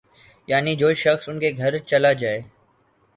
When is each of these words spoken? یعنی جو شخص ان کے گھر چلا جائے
یعنی 0.47 0.75
جو 0.75 0.93
شخص 0.93 1.29
ان 1.29 1.39
کے 1.39 1.51
گھر 1.57 1.77
چلا 1.79 2.11
جائے 2.13 2.39